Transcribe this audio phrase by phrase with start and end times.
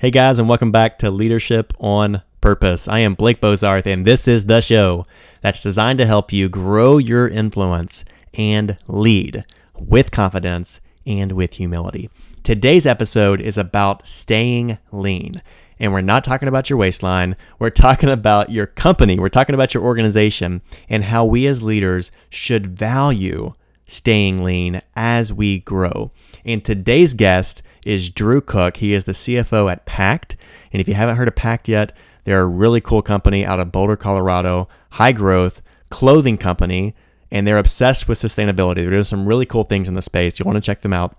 [0.00, 2.88] Hey guys, and welcome back to Leadership on Purpose.
[2.88, 5.04] I am Blake Bozarth, and this is the show
[5.42, 9.44] that's designed to help you grow your influence and lead
[9.78, 12.08] with confidence and with humility.
[12.42, 15.42] Today's episode is about staying lean.
[15.78, 17.36] And we're not talking about your waistline.
[17.58, 19.18] We're talking about your company.
[19.18, 23.52] We're talking about your organization and how we as leaders should value
[23.90, 26.10] staying lean as we grow.
[26.44, 28.78] And today's guest is Drew Cook.
[28.78, 30.36] He is the CFO at Pact.
[30.72, 33.72] And if you haven't heard of Pact yet, they're a really cool company out of
[33.72, 36.94] Boulder, Colorado, high growth clothing company,
[37.30, 38.76] and they're obsessed with sustainability.
[38.76, 40.38] They're doing some really cool things in the space.
[40.38, 41.16] You want to check them out.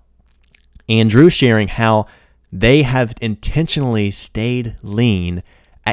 [0.90, 2.08] And Drew's sharing how
[2.52, 5.44] they have intentionally stayed lean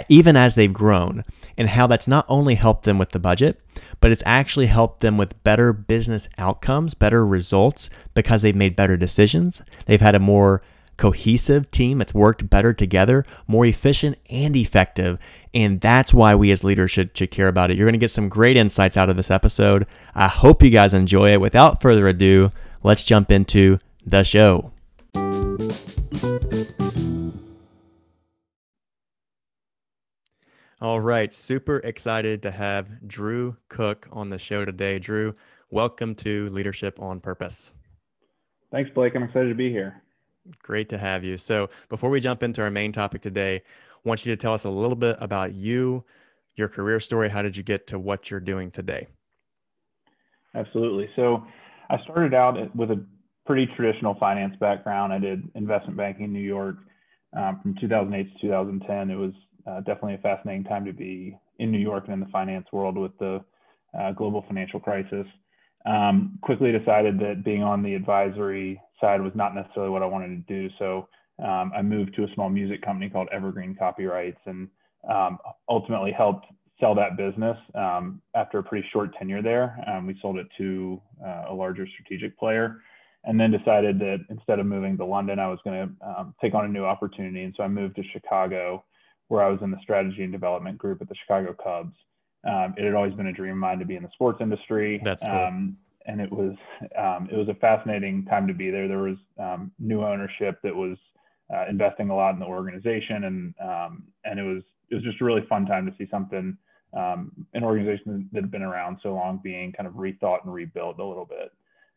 [0.09, 1.25] even as they've grown,
[1.57, 3.61] and how that's not only helped them with the budget,
[4.01, 8.97] but it's actually helped them with better business outcomes, better results because they've made better
[8.97, 9.63] decisions.
[9.87, 10.63] They've had a more
[10.97, 15.19] cohesive team that's worked better together, more efficient and effective.
[15.55, 17.77] And that's why we as leaders should, should care about it.
[17.77, 19.87] You're going to get some great insights out of this episode.
[20.15, 21.41] I hope you guys enjoy it.
[21.41, 22.51] Without further ado,
[22.83, 24.73] let's jump into the show.
[30.81, 35.01] All right, super excited to have Drew Cook on the show today.
[35.01, 35.35] Drew,
[35.71, 37.73] welcome to Leadership on Purpose.
[38.71, 39.17] Thanks, Blake.
[39.17, 40.01] I'm excited to be here.
[40.63, 41.37] Great to have you.
[41.37, 44.63] So, before we jump into our main topic today, I want you to tell us
[44.63, 46.05] a little bit about you,
[46.55, 47.29] your career story.
[47.29, 49.09] How did you get to what you're doing today?
[50.55, 51.11] Absolutely.
[51.17, 51.45] So,
[51.91, 53.05] I started out with a
[53.47, 55.13] pretty traditional finance background.
[55.13, 56.77] I did investment banking in New York
[57.37, 59.11] um, from 2008 to 2010.
[59.11, 59.33] It was
[59.67, 62.97] uh, definitely a fascinating time to be in New York and in the finance world
[62.97, 63.43] with the
[63.99, 65.27] uh, global financial crisis.
[65.87, 70.47] Um, quickly decided that being on the advisory side was not necessarily what I wanted
[70.47, 70.75] to do.
[70.79, 71.09] So
[71.43, 74.69] um, I moved to a small music company called Evergreen Copyrights and
[75.09, 75.39] um,
[75.69, 76.47] ultimately helped
[76.81, 79.79] sell that business um, after a pretty short tenure there.
[79.87, 82.83] Um, we sold it to uh, a larger strategic player
[83.25, 86.55] and then decided that instead of moving to London, I was going to um, take
[86.55, 87.43] on a new opportunity.
[87.43, 88.85] And so I moved to Chicago
[89.29, 91.95] where I was in the strategy and development group at the Chicago Cubs.
[92.49, 95.01] Um, it had always been a dream of mine to be in the sports industry.
[95.05, 95.33] That's cool.
[95.33, 96.55] Um, and it was
[96.99, 98.89] um, it was a fascinating time to be there.
[98.89, 100.97] There was um, new ownership that was
[101.55, 105.21] uh, investing a lot in the organization, and um, and it was it was just
[105.21, 106.57] a really fun time to see something
[106.97, 110.99] um, an organization that had been around so long being kind of rethought and rebuilt
[110.99, 111.53] a little bit.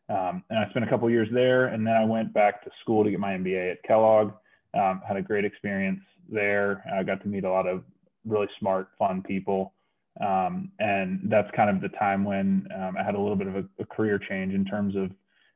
[0.08, 3.10] and I spent a couple years there, and then I went back to school to
[3.10, 4.32] get my MBA at Kellogg.
[4.74, 6.84] had a great experience there.
[6.92, 7.82] I got to meet a lot of
[8.24, 9.74] really smart, fun people.
[10.20, 13.56] Um, and that's kind of the time when um, I had a little bit of
[13.56, 15.10] a, a, career change in terms of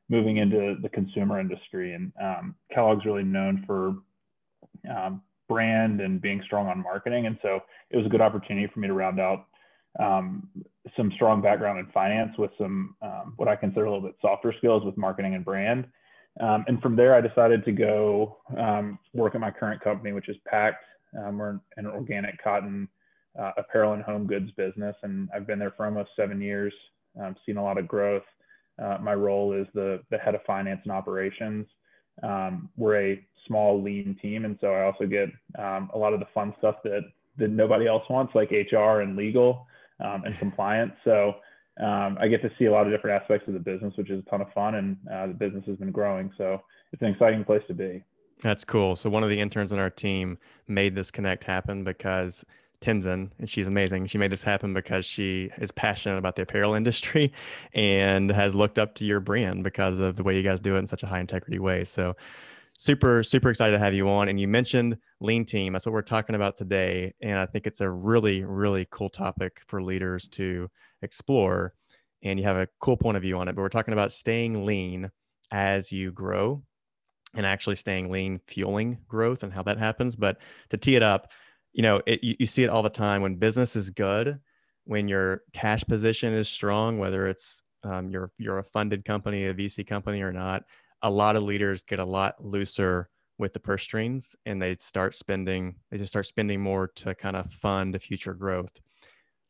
[0.09, 1.93] moving into the consumer industry.
[1.93, 3.97] And um, Kellogg's really known for
[4.91, 7.27] um, brand and being strong on marketing.
[7.27, 7.59] And so
[7.91, 9.45] it was a good opportunity for me to round out
[9.99, 10.49] um,
[10.95, 14.53] some strong background in finance with some um, what I consider a little bit softer
[14.57, 15.85] skills with marketing and brand.
[16.39, 20.29] Um, and from there, I decided to go um, work at my current company, which
[20.29, 20.83] is Pact.
[21.17, 22.87] Um, we're an organic cotton
[23.39, 26.73] uh, apparel and home goods business, and I've been there for almost seven years.
[27.19, 28.23] Um, seen a lot of growth.
[28.81, 31.65] Uh, my role is the the head of finance and operations.
[32.21, 36.19] Um, we're a small, lean team, and so I also get um, a lot of
[36.19, 37.01] the fun stuff that
[37.37, 39.65] that nobody else wants, like HR and legal
[39.99, 40.93] and compliance.
[41.03, 41.35] So
[41.79, 44.23] um, I get to see a lot of different aspects of the business, which is
[44.25, 46.31] a ton of fun, and uh, the business has been growing.
[46.37, 46.61] So
[46.91, 48.03] it's an exciting place to be.
[48.41, 48.95] That's cool.
[48.95, 52.45] So one of the interns on our team made this connect happen because
[52.81, 54.05] Tenzin, and she's amazing.
[54.07, 57.33] She made this happen because she is passionate about the apparel industry
[57.73, 60.79] and has looked up to your brand because of the way you guys do it
[60.79, 61.83] in such a high integrity way.
[61.83, 62.15] So
[62.77, 64.29] super super excited to have you on.
[64.29, 65.73] And you mentioned lean team.
[65.73, 67.13] That's what we're talking about today.
[67.21, 70.69] And i think it's a really really cool topic for leaders to
[71.01, 71.73] explore.
[72.23, 74.65] And you have a cool point of view on it but we're talking about staying
[74.65, 75.11] lean
[75.51, 76.63] as you grow
[77.33, 80.15] and actually staying lean fueling growth and how that happens.
[80.15, 80.37] But
[80.69, 81.31] to tee it up
[81.73, 83.21] you know it, you, you see it all the time.
[83.21, 84.39] When business is good
[84.85, 89.53] when your cash position is strong whether it's um, you're you're a funded company a
[89.53, 90.63] vc company or not
[91.01, 95.13] a lot of leaders get a lot looser with the purse strings and they start
[95.13, 98.79] spending they just start spending more to kind of fund future growth.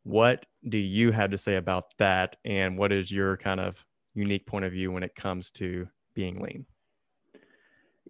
[0.04, 2.38] What do you have to say about that?
[2.46, 6.42] And what is your kind of unique point of view when it comes to being
[6.42, 6.66] lean?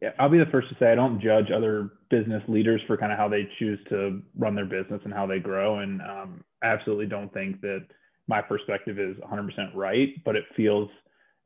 [0.01, 3.11] Yeah i'll be the first to say i don't judge other business leaders for kind
[3.11, 5.79] of how they choose to run their business and how they grow.
[5.79, 7.85] And um, absolutely don't think that
[8.27, 10.89] my perspective is 100% right but it feels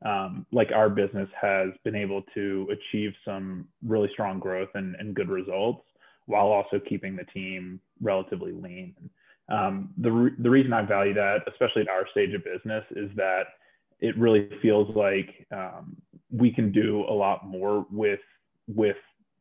[0.04, 5.14] um, like our business has been able to achieve some really strong growth and, and
[5.14, 5.84] good results
[6.26, 8.94] while also keeping the team relatively lean.
[9.48, 13.10] Um, the, re- the reason I value that, especially at our stage of business, is
[13.16, 13.44] that
[14.00, 15.96] it really feels like um,
[16.30, 18.20] we can do a lot more with
[18.68, 18.96] with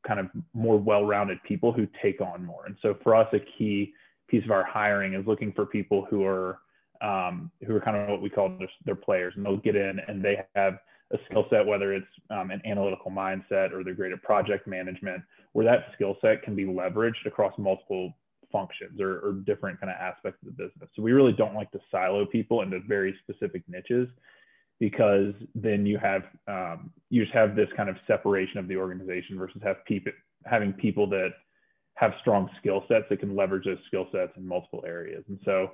[0.06, 2.66] kind of more well-rounded people who take on more.
[2.66, 3.94] And so for us, a key
[4.28, 6.60] piece of our hiring is looking for people who are
[7.01, 10.00] um, who are kind of what we call their, their, players, and they'll get in
[10.07, 10.80] and they have
[11.12, 15.21] a skill set, whether it's um, an analytical mindset or they're great at project management,
[15.53, 18.13] where that skill set can be leveraged across multiple
[18.51, 20.89] functions or, or different kind of aspects of the business.
[20.95, 24.07] So we really don't like to silo people into very specific niches
[24.80, 29.38] because then you have um, you just have this kind of separation of the organization
[29.38, 30.12] versus have people
[30.45, 31.30] having people that
[31.95, 35.24] have strong skill sets that can leverage those skill sets in multiple areas.
[35.27, 35.71] And so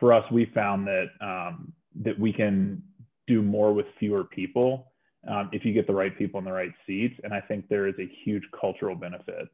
[0.00, 2.82] for us, we found that um, that we can
[3.26, 4.92] do more with fewer people
[5.28, 7.14] um, if you get the right people in the right seats.
[7.22, 9.48] And I think there is a huge cultural benefit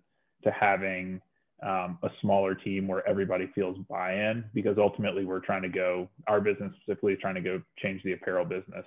[0.44, 1.20] to having
[1.62, 6.40] um, a smaller team where everybody feels buy-in because ultimately we're trying to go our
[6.40, 8.84] business specifically is trying to go change the apparel business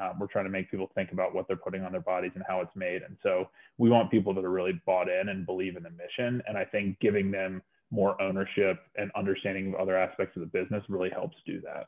[0.00, 2.44] um, we're trying to make people think about what they're putting on their bodies and
[2.46, 3.02] how it's made.
[3.02, 3.48] And so
[3.78, 6.42] we want people that are really bought in and believe in the mission.
[6.46, 7.62] And I think giving them
[7.94, 11.86] more ownership and understanding of other aspects of the business really helps do that.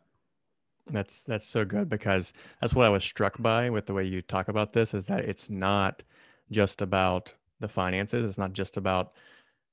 [0.89, 4.23] That's that's so good because that's what I was struck by with the way you
[4.23, 6.05] talk about this is that it's not
[6.51, 8.25] just about the finances.
[8.25, 9.13] It's not just about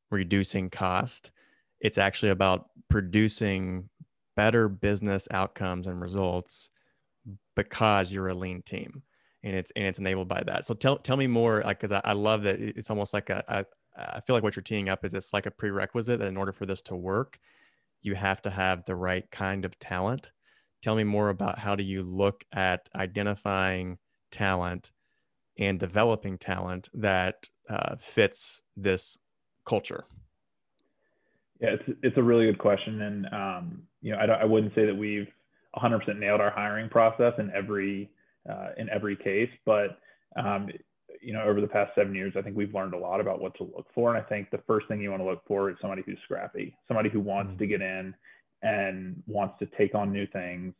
[0.09, 1.29] reducing cost.
[1.79, 3.89] It's actually about producing
[4.35, 6.69] better business outcomes and results
[7.55, 9.03] because you're a lean team
[9.43, 12.09] and it's and it's enabled by that so tell tell me more like because I,
[12.09, 13.65] I, love that it's almost like a, a
[13.95, 16.51] I feel like what you're teeing up is it's like a prerequisite that in order
[16.51, 17.39] for this to work
[18.03, 20.31] you have to have the right kind of talent.
[20.81, 23.97] Tell me more about how do you look at identifying
[24.29, 24.91] talent
[25.57, 29.17] and developing talent that uh, fits this
[29.65, 30.03] culture?
[31.61, 34.85] Yeah it's, it's a really good question and um, you know I, I wouldn't say
[34.85, 35.27] that we've
[35.75, 38.09] 100% nailed our hiring process in every
[38.49, 39.97] uh, in every case, but
[40.35, 40.69] um,
[41.23, 43.55] you know, over the past seven years, I think we've learned a lot about what
[43.57, 44.13] to look for.
[44.13, 46.75] And I think the first thing you want to look for is somebody who's scrappy,
[46.87, 47.59] somebody who wants mm-hmm.
[47.59, 48.13] to get in
[48.61, 50.73] and wants to take on new things.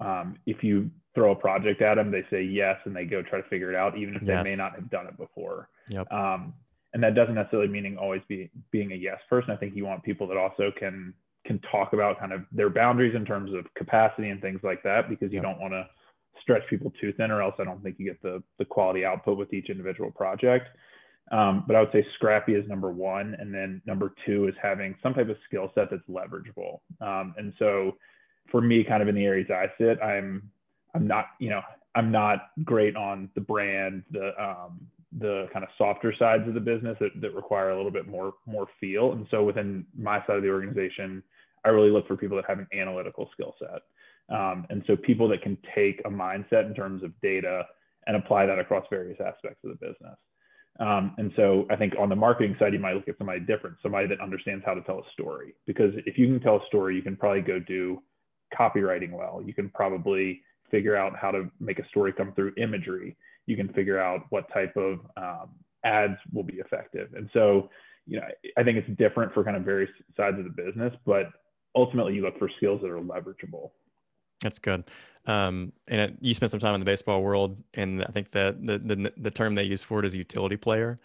[0.00, 3.40] Um, if you throw a project at them, they say yes, and they go try
[3.40, 4.44] to figure it out, even if yes.
[4.44, 5.68] they may not have done it before.
[5.88, 6.12] Yep.
[6.12, 6.54] Um,
[6.92, 9.50] and that doesn't necessarily meaning always be being a yes person.
[9.50, 13.14] I think you want people that also can can talk about kind of their boundaries
[13.14, 15.86] in terms of capacity and things like that because you don't want to
[16.42, 19.38] stretch people too thin or else I don't think you get the, the quality output
[19.38, 20.68] with each individual project.
[21.32, 23.36] Um, but I would say scrappy is number one.
[23.38, 26.80] And then number two is having some type of skill set that's leverageable.
[27.00, 27.96] Um, and so
[28.50, 30.50] for me, kind of in the areas I sit, I'm,
[30.94, 31.62] I'm not, you know,
[31.94, 34.80] I'm not great on the brand, the, um,
[35.18, 38.34] the kind of softer sides of the business that, that require a little bit more,
[38.46, 39.12] more feel.
[39.12, 41.22] And so within my side of the organization,
[41.64, 43.82] I really look for people that have an analytical skill set.
[44.28, 47.64] Um, and so people that can take a mindset in terms of data
[48.06, 50.16] and apply that across various aspects of the business.
[50.78, 53.76] Um, and so I think on the marketing side, you might look at somebody different,
[53.82, 55.54] somebody that understands how to tell a story.
[55.66, 58.02] Because if you can tell a story, you can probably go do
[58.56, 59.42] copywriting well.
[59.44, 63.16] You can probably figure out how to make a story come through imagery.
[63.46, 65.50] You can figure out what type of um,
[65.84, 67.08] ads will be effective.
[67.14, 67.70] And so,
[68.06, 68.26] you know,
[68.58, 71.26] I think it's different for kind of various sides of the business, but
[71.74, 73.70] ultimately you look for skills that are leverageable.
[74.42, 74.84] That's good.
[75.26, 78.64] Um, and it, you spent some time in the baseball world, and I think that
[78.64, 80.96] the, the the term they use for it is utility player,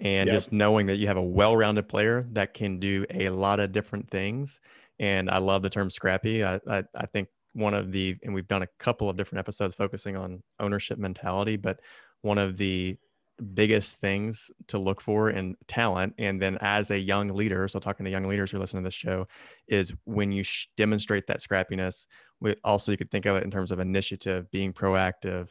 [0.00, 0.36] and yep.
[0.36, 4.10] just knowing that you have a well-rounded player that can do a lot of different
[4.10, 4.60] things.
[4.98, 6.44] And I love the term scrappy.
[6.44, 9.74] I, I, I think one of the and we've done a couple of different episodes
[9.74, 11.80] focusing on ownership mentality, but
[12.20, 12.98] one of the
[13.42, 18.04] biggest things to look for in talent and then as a young leader so talking
[18.04, 19.26] to young leaders who listen to this show
[19.68, 22.06] is when you sh- demonstrate that scrappiness
[22.40, 25.48] we, also you could think of it in terms of initiative being proactive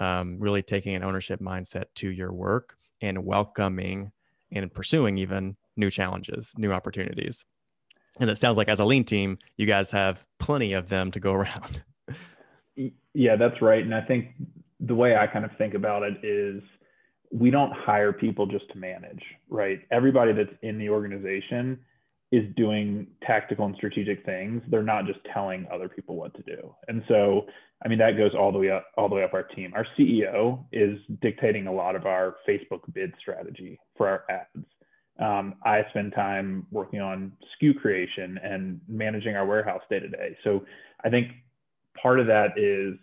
[0.00, 4.12] um, really taking an ownership mindset to your work and welcoming
[4.52, 7.44] and pursuing even new challenges new opportunities.
[8.20, 11.20] And it sounds like as a lean team you guys have plenty of them to
[11.20, 11.82] go around.
[13.14, 14.28] Yeah that's right and i think
[14.80, 16.62] the way i kind of think about it is
[17.30, 19.80] we don't hire people just to manage, right?
[19.90, 21.78] Everybody that's in the organization
[22.30, 24.62] is doing tactical and strategic things.
[24.68, 26.74] They're not just telling other people what to do.
[26.86, 27.46] And so,
[27.84, 29.72] I mean, that goes all the way up, all the way up our team.
[29.74, 34.66] Our CEO is dictating a lot of our Facebook bid strategy for our ads.
[35.18, 40.36] Um, I spend time working on SKU creation and managing our warehouse day to day.
[40.44, 40.64] So
[41.04, 41.28] I think
[42.00, 42.98] part of that is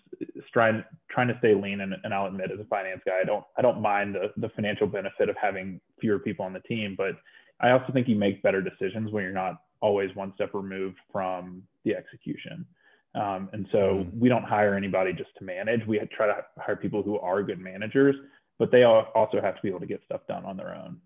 [0.54, 0.84] trying
[1.16, 3.64] trying to stay lean and, and I'll admit as a finance guy I don't I
[3.64, 7.16] don't mind the, the financial benefit of having fewer people on the team but
[7.60, 11.64] I also think you make better decisions when you're not always one step removed from
[11.84, 12.66] the execution.
[13.14, 14.20] Um, and so mm.
[14.20, 15.86] we don't hire anybody just to manage.
[15.88, 18.16] We try to hire people who are good managers,
[18.60, 20.98] but they also have to be able to get stuff done on their own.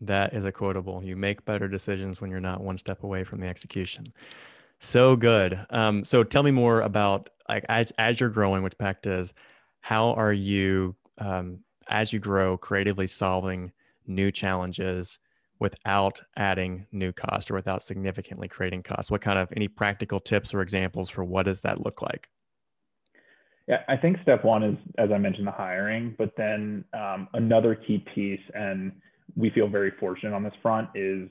[0.00, 1.02] That is a quotable.
[1.02, 4.04] You make better decisions when you're not one step away from the execution.
[4.80, 5.64] So good.
[5.70, 9.32] Um, so tell me more about like as as you're growing, which Pact is,
[9.80, 13.72] how are you um, as you grow creatively solving
[14.06, 15.18] new challenges
[15.58, 19.10] without adding new cost or without significantly creating cost?
[19.10, 22.28] What kind of any practical tips or examples for what does that look like?
[23.68, 26.16] Yeah, I think step one is, as I mentioned, the hiring.
[26.18, 28.92] But then um, another key piece, and
[29.36, 31.28] we feel very fortunate on this front, is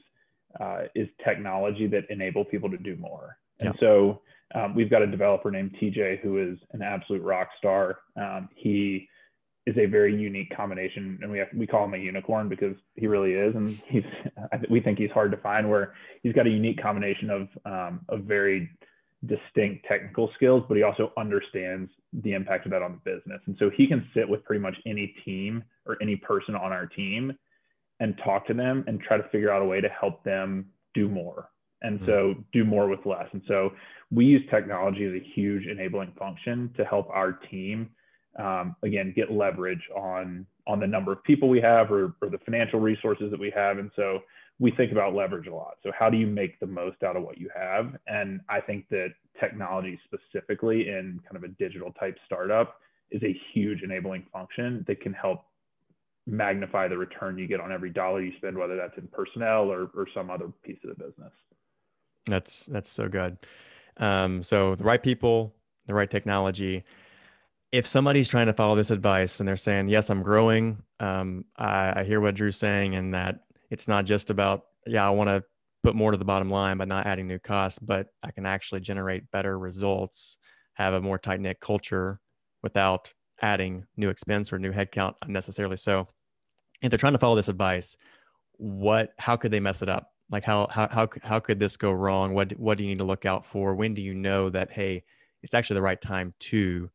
[0.60, 3.38] uh, is technology that enable people to do more.
[3.60, 3.80] And yeah.
[3.80, 4.22] so
[4.56, 8.00] um, we've got a developer named TJ who is an absolute rock star.
[8.16, 9.08] Um, he
[9.68, 13.08] is a very unique combination, and we have, we call him a unicorn because he
[13.08, 14.04] really is, and he's
[14.70, 15.70] we think he's hard to find.
[15.70, 15.94] Where
[16.24, 18.70] he's got a unique combination of um, of very
[19.28, 23.56] distinct technical skills, but he also understands the impact of that on the business, and
[23.60, 27.32] so he can sit with pretty much any team or any person on our team
[28.00, 30.66] and talk to them and try to figure out a way to help them
[30.96, 31.50] do more
[31.82, 32.06] and mm-hmm.
[32.06, 33.28] so do more with less.
[33.34, 33.72] And so
[34.12, 37.90] we use technology as a huge enabling function to help our team
[38.40, 42.38] um, again get leverage on on the number of people we have or, or the
[42.46, 43.78] financial resources that we have.
[43.78, 44.20] And so
[44.60, 45.78] we think about leverage a lot.
[45.82, 47.96] So how do you make the most out of what you have?
[48.08, 49.10] And I think that
[49.40, 55.02] technology specifically in kind of a digital type startup is a huge enabling function that
[55.02, 55.46] can help
[56.28, 59.90] magnify the return you get on every dollar you spend, whether that's in personnel or,
[59.96, 61.34] or some other piece of the business.
[62.28, 63.38] That's that's so good.
[63.98, 65.56] Um, so the right people,
[65.88, 66.84] the right technology.
[67.72, 72.02] If somebody's trying to follow this advice and they're saying, "Yes, I'm growing," um, I,
[72.02, 75.44] I hear what Drew's saying, and that it's not just about, "Yeah, I want to
[75.84, 78.82] put more to the bottom line by not adding new costs," but I can actually
[78.82, 80.38] generate better results,
[80.74, 82.20] have a more tight knit culture
[82.62, 85.78] without adding new expense or new headcount unnecessarily.
[85.78, 86.08] So,
[86.82, 87.96] if they're trying to follow this advice,
[88.58, 90.12] what how could they mess it up?
[90.32, 92.34] Like how how how how could this go wrong?
[92.34, 93.76] What what do you need to look out for?
[93.76, 95.04] When do you know that hey
[95.44, 96.90] it's actually the right time to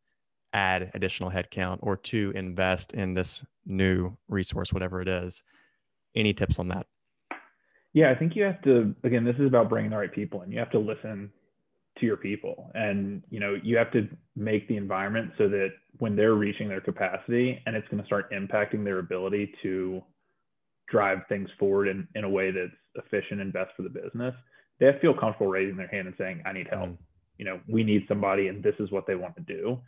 [0.53, 5.43] add additional headcount or to invest in this new resource whatever it is?
[6.17, 6.87] Any tips on that?
[7.93, 10.53] Yeah i think you have to again this is about bringing the right people and
[10.53, 11.31] you have to listen
[11.99, 16.15] to your people and you know you have to make the environment so that when
[16.15, 20.03] they're reaching their capacity and it's going to start impacting their ability to
[20.89, 24.35] drive things forward in, in a way that's efficient and best for the business,
[24.79, 26.91] they feel comfortable raising their hand and saying, I need help.
[26.91, 26.97] Mm.
[27.39, 29.79] You know, we need somebody and this is what they want to do.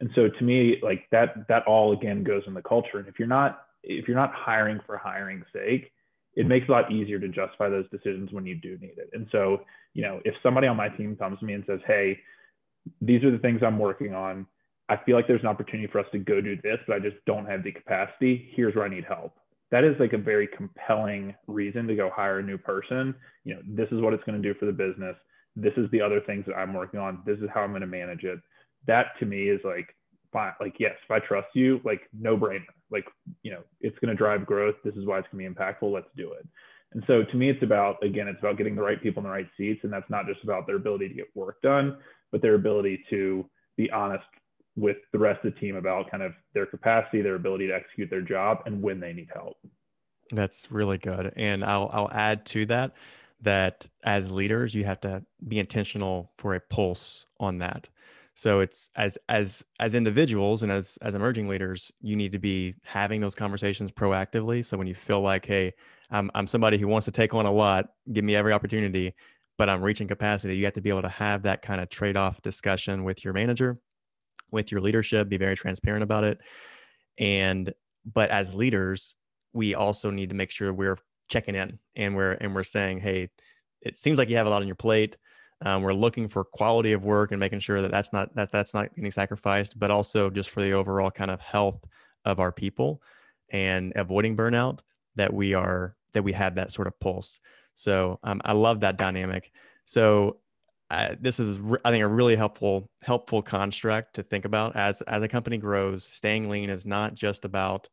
[0.00, 2.98] And so to me, like that, that all again goes in the culture.
[2.98, 5.92] And if you're not, if you're not hiring for hiring's sake,
[6.34, 9.08] it makes it a lot easier to justify those decisions when you do need it.
[9.14, 9.62] And so,
[9.94, 12.18] you know, if somebody on my team comes to me and says, Hey,
[13.00, 14.46] these are the things I'm working on.
[14.88, 17.16] I feel like there's an opportunity for us to go do this, but I just
[17.26, 18.50] don't have the capacity.
[18.54, 19.34] Here's where I need help
[19.70, 23.14] that is like a very compelling reason to go hire a new person.
[23.44, 25.16] You know, this is what it's going to do for the business.
[25.56, 27.22] This is the other things that I'm working on.
[27.26, 28.38] This is how I'm going to manage it.
[28.86, 29.88] That to me is like,
[30.32, 30.52] fine.
[30.60, 32.64] Like, yes, if I trust you, like no brainer.
[32.90, 33.06] Like,
[33.42, 34.76] you know, it's going to drive growth.
[34.84, 35.92] This is why it's going to be impactful.
[35.92, 36.46] Let's do it.
[36.92, 39.30] And so to me, it's about, again, it's about getting the right people in the
[39.30, 39.80] right seats.
[39.82, 41.98] And that's not just about their ability to get work done,
[42.30, 44.24] but their ability to be honest
[44.76, 48.10] with the rest of the team about kind of their capacity, their ability to execute
[48.10, 49.56] their job, and when they need help.
[50.30, 51.32] That's really good.
[51.36, 52.92] And I'll I'll add to that
[53.42, 57.88] that as leaders, you have to be intentional for a pulse on that.
[58.34, 62.74] So it's as as as individuals and as as emerging leaders, you need to be
[62.84, 64.64] having those conversations proactively.
[64.64, 65.72] So when you feel like, hey,
[66.10, 69.14] I'm I'm somebody who wants to take on a lot, give me every opportunity,
[69.56, 72.42] but I'm reaching capacity, you have to be able to have that kind of trade-off
[72.42, 73.78] discussion with your manager
[74.50, 76.38] with your leadership, be very transparent about it.
[77.18, 77.72] And
[78.04, 79.16] but as leaders,
[79.52, 80.98] we also need to make sure we're
[81.28, 83.30] checking in and we're and we're saying, hey,
[83.80, 85.16] it seems like you have a lot on your plate.
[85.62, 88.74] Um, we're looking for quality of work and making sure that that's not that that's
[88.74, 91.82] not getting sacrificed, but also just for the overall kind of health
[92.24, 93.00] of our people
[93.50, 94.80] and avoiding burnout
[95.14, 97.40] that we are that we have that sort of pulse.
[97.74, 99.50] So um, I love that dynamic.
[99.84, 100.38] So
[101.20, 105.28] this is I think a really helpful helpful construct to think about as as a
[105.28, 106.04] company grows.
[106.04, 107.88] Staying lean is not just about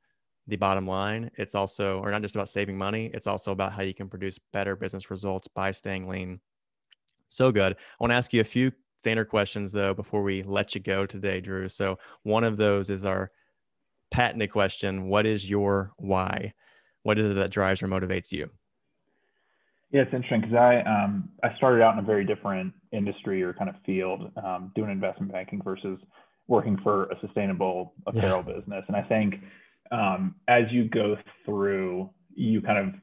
[0.47, 1.31] the bottom line.
[1.35, 3.09] It's also or not just about saving money.
[3.13, 6.39] It's also about how you can produce better business results by staying lean.
[7.29, 7.73] So good.
[7.73, 8.71] I want to ask you a few
[9.01, 11.69] standard questions though before we let you go today, Drew.
[11.69, 13.31] So one of those is our
[14.12, 16.53] patented question: What is your why?
[17.01, 18.50] What is it that drives or motivates you?
[19.93, 23.53] Yeah, it's interesting because I um, I started out in a very different industry or
[23.53, 26.00] kind of field, um, doing investment banking versus
[26.47, 28.55] working for a sustainable apparel yeah.
[28.55, 28.83] business.
[28.88, 29.35] And I think
[29.91, 33.00] um, as you go through, you kind of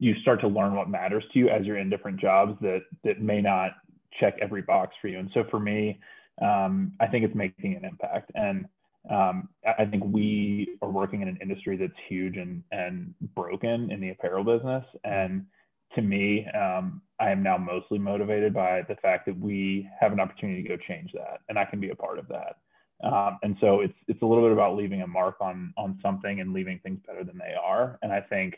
[0.00, 3.22] you start to learn what matters to you as you're in different jobs that that
[3.22, 3.74] may not
[4.18, 5.20] check every box for you.
[5.20, 6.00] And so for me,
[6.42, 8.32] um, I think it's making an impact.
[8.34, 8.66] And
[9.08, 14.00] um, I think we are working in an industry that's huge and and broken in
[14.00, 15.46] the apparel business and
[15.94, 20.20] to me, um, I am now mostly motivated by the fact that we have an
[20.20, 22.56] opportunity to go change that, and I can be a part of that.
[23.04, 26.40] Um, and so it's it's a little bit about leaving a mark on on something
[26.40, 27.98] and leaving things better than they are.
[28.02, 28.54] And I think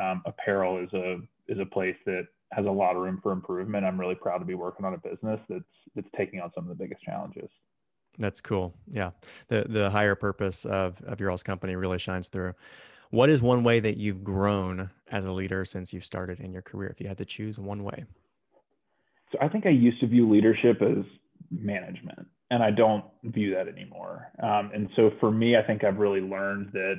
[0.00, 3.84] um, apparel is a is a place that has a lot of room for improvement.
[3.84, 5.64] I'm really proud to be working on a business that's
[5.94, 7.48] that's taking on some of the biggest challenges.
[8.18, 8.74] That's cool.
[8.90, 9.10] Yeah,
[9.48, 12.54] the the higher purpose of of your all's company really shines through.
[13.14, 16.62] What is one way that you've grown as a leader since you've started in your
[16.62, 16.90] career?
[16.90, 18.06] If you had to choose one way.
[19.30, 21.04] So I think I used to view leadership as
[21.48, 24.32] management, and I don't view that anymore.
[24.42, 26.96] Um, and so for me, I think I've really learned that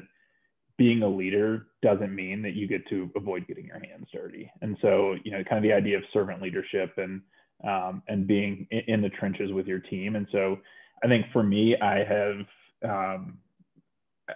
[0.78, 4.50] being a leader doesn't mean that you get to avoid getting your hands dirty.
[4.62, 7.22] And so, you know, kind of the idea of servant leadership and
[7.68, 10.16] um, and being in, in, the trenches with your team.
[10.16, 10.60] And so,
[11.04, 12.46] I think for me, I have
[12.90, 13.38] um,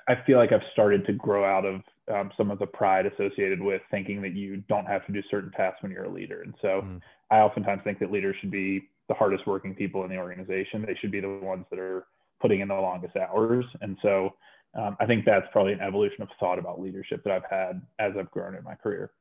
[0.08, 1.82] I feel like I've started to grow out of
[2.14, 5.52] um, some of the pride associated with thinking that you don't have to do certain
[5.52, 6.42] tasks when you're a leader.
[6.42, 7.02] And so mm.
[7.32, 10.84] I oftentimes think that leaders should be the hardest working people in the organization.
[10.86, 12.06] They should be the ones that are
[12.40, 13.66] putting in the longest hours.
[13.82, 14.36] And so
[14.76, 18.14] um, I think that's probably an evolution of thought about leadership that I've had as
[18.18, 19.12] I've grown in my career.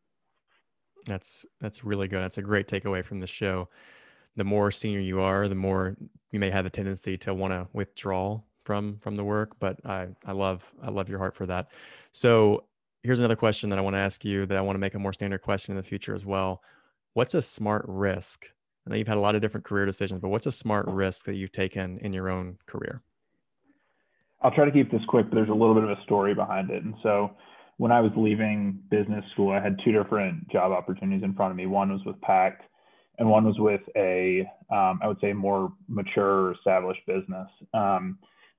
[1.07, 2.21] That's that's really good.
[2.21, 3.69] That's a great takeaway from the show.
[4.37, 5.97] The more senior you are, the more
[6.31, 10.07] you may have a tendency to want to withdraw from from the work but i
[10.27, 11.69] i love i love your heart for that.
[12.13, 12.65] So
[13.03, 14.99] here's another question that i want to ask you that i want to make a
[14.99, 16.63] more standard question in the future as well.
[17.15, 18.53] What's a smart risk?
[18.87, 21.25] I know you've had a lot of different career decisions but what's a smart risk
[21.25, 23.01] that you've taken in your own career?
[24.43, 26.71] I'll try to keep this quick but there's a little bit of a story behind
[26.71, 26.85] it.
[26.85, 27.31] And so
[27.79, 31.57] when i was leaving business school i had two different job opportunities in front of
[31.57, 31.65] me.
[31.65, 32.65] One was with pact
[33.19, 37.49] and one was with a um, I would say more mature established business.
[37.75, 38.19] Um,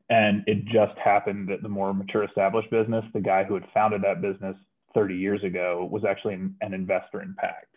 [0.10, 4.02] and it just happened that the more mature established business, the guy who had founded
[4.02, 4.56] that business
[4.96, 7.68] 30 years ago was actually an investor in Pact.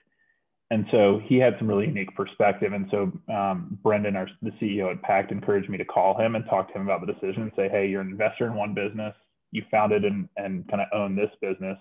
[0.71, 2.73] And so he had some really unique perspective.
[2.73, 6.47] And so um, Brendan, our, the CEO at Pact, encouraged me to call him and
[6.47, 9.14] talk to him about the decision and say, hey, you're an investor in one business.
[9.51, 11.77] You founded and, and kind of own this business.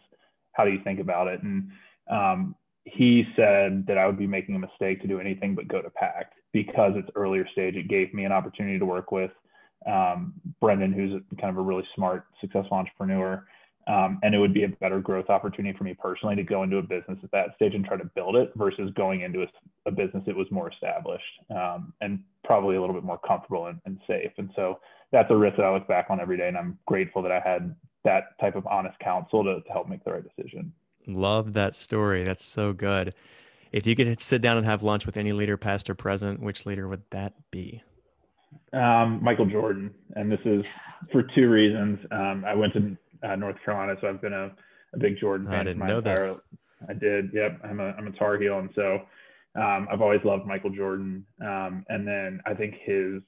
[0.51, 1.41] How do you think about it?
[1.41, 1.69] And
[2.11, 5.81] um, he said that I would be making a mistake to do anything but go
[5.81, 7.77] to Pact because it's earlier stage.
[7.77, 9.31] It gave me an opportunity to work with
[9.85, 13.45] um, Brendan, who's kind of a really smart, successful entrepreneur.
[13.87, 16.77] Um, and it would be a better growth opportunity for me personally to go into
[16.77, 19.47] a business at that stage and try to build it versus going into a,
[19.87, 23.79] a business that was more established um, and probably a little bit more comfortable and,
[23.85, 24.31] and, safe.
[24.37, 24.79] And so
[25.11, 26.47] that's a risk that I look back on every day.
[26.47, 30.03] And I'm grateful that I had that type of honest counsel to, to help make
[30.03, 30.71] the right decision.
[31.07, 32.23] Love that story.
[32.23, 33.15] That's so good.
[33.71, 36.65] If you could sit down and have lunch with any leader, past or present, which
[36.65, 37.81] leader would that be?
[38.73, 40.63] Um, Michael Jordan, and this is
[41.11, 41.99] for two reasons.
[42.11, 44.51] Um, I went to uh, North Carolina, so I've been a,
[44.93, 45.55] a big Jordan fan.
[45.55, 46.37] I didn't know entire, this.
[46.87, 47.31] I did.
[47.33, 49.01] Yep, I'm a I'm a Tar Heel, and so
[49.55, 51.25] um, I've always loved Michael Jordan.
[51.41, 53.21] Um, and then I think his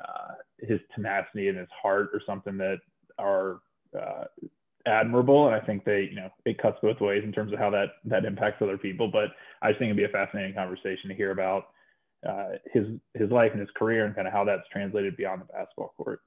[0.00, 2.78] uh, his tenacity and his heart are something that
[3.18, 3.60] are
[3.98, 4.24] uh,
[4.86, 5.46] admirable.
[5.46, 7.88] And I think they, you know, it cuts both ways in terms of how that
[8.06, 9.08] that impacts other people.
[9.08, 9.30] But
[9.62, 11.68] I just think it'd be a fascinating conversation to hear about
[12.26, 15.46] uh, his his life and his career and kind of how that's translated beyond the
[15.46, 16.20] basketball court.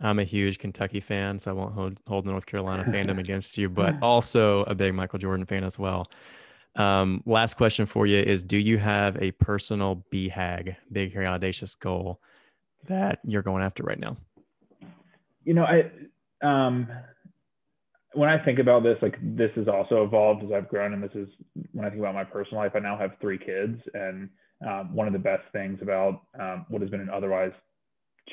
[0.00, 3.56] I'm a huge Kentucky fan, so I won't hold, hold the North Carolina fandom against
[3.56, 6.06] you, but also a big Michael Jordan fan as well.
[6.76, 11.74] Um, last question for you is Do you have a personal BHAG, big, hairy, audacious
[11.74, 12.20] goal
[12.88, 14.16] that you're going after right now?
[15.44, 15.90] You know, I,
[16.42, 16.88] um,
[18.12, 20.94] when I think about this, like this has also evolved as I've grown.
[20.94, 21.28] And this is
[21.72, 23.80] when I think about my personal life, I now have three kids.
[23.94, 24.30] And
[24.66, 27.52] um, one of the best things about um, what has been an otherwise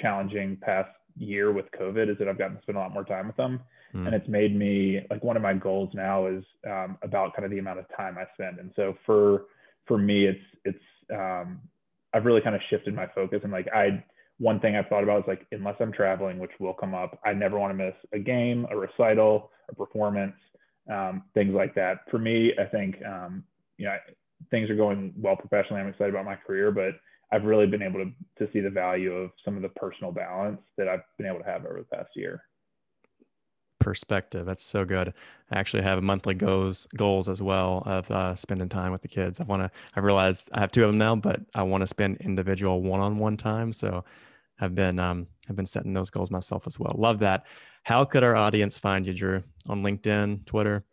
[0.01, 3.27] challenging past year with COVID is that I've gotten to spend a lot more time
[3.27, 3.59] with them.
[3.93, 4.07] Mm.
[4.07, 7.51] And it's made me like one of my goals now is um, about kind of
[7.51, 8.59] the amount of time I spend.
[8.59, 9.45] And so for
[9.87, 11.59] for me, it's it's um,
[12.13, 14.03] I've really kind of shifted my focus and like I
[14.37, 17.33] one thing I've thought about is like unless I'm traveling, which will come up, I
[17.33, 20.33] never want to miss a game, a recital, a performance,
[20.91, 21.99] um, things like that.
[22.09, 23.43] For me, I think um,
[23.77, 23.97] you know
[24.49, 25.81] things are going well professionally.
[25.81, 26.95] I'm excited about my career, but
[27.31, 28.11] I've really been able to,
[28.45, 31.45] to see the value of some of the personal balance that I've been able to
[31.45, 32.43] have over the past year.
[33.81, 34.45] perspective.
[34.45, 35.13] That's so good.
[35.49, 39.41] I actually have monthly goals goals as well of uh, spending time with the kids.
[39.41, 39.71] I want to.
[39.95, 43.01] I realized I have two of them now, but I want to spend individual one
[43.01, 43.73] on one time.
[43.73, 44.05] So
[44.59, 46.95] I've been um, I've been setting those goals myself as well.
[46.97, 47.45] Love that.
[47.83, 49.43] How could our audience find you, Drew?
[49.67, 50.85] On LinkedIn, Twitter?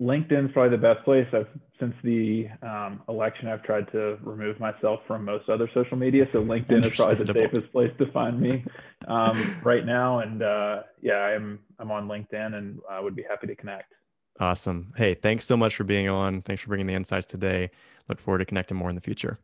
[0.00, 1.26] LinkedIn's probably the best place.
[1.32, 6.28] I've since the um, election, I've tried to remove myself from most other social media.
[6.30, 8.64] So LinkedIn is probably the safest place to find me
[9.08, 10.20] um, right now.
[10.20, 13.92] And uh, yeah, I'm I'm on LinkedIn, and I would be happy to connect.
[14.38, 14.92] Awesome.
[14.96, 16.40] Hey, thanks so much for being on.
[16.42, 17.70] Thanks for bringing the insights today.
[18.08, 19.38] Look forward to connecting more in the future.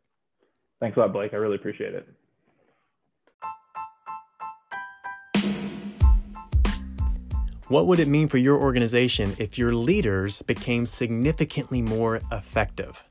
[0.79, 1.33] Thanks a lot, Blake.
[1.33, 2.07] I really appreciate it.
[7.69, 13.09] What would it mean for your organization if your leaders became significantly more effective?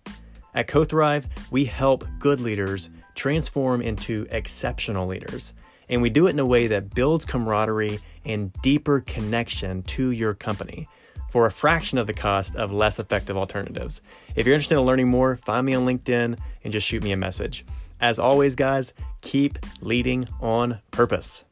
[0.55, 5.53] At CoThrive, we help good leaders transform into exceptional leaders.
[5.91, 10.33] And we do it in a way that builds camaraderie and deeper connection to your
[10.33, 10.89] company
[11.31, 14.01] for a fraction of the cost of less effective alternatives.
[14.37, 17.17] If you're interested in learning more, find me on LinkedIn and just shoot me a
[17.17, 17.67] message.
[18.01, 21.45] As always, guys, keep leading on purpose.